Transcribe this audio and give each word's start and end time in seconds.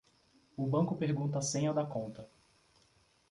O 0.57 0.65
banco 0.65 0.95
pergunta 0.95 1.37
a 1.37 1.43
senha 1.43 1.71
da 1.71 1.85
conta. 1.85 2.27